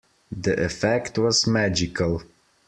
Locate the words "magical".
1.45-2.23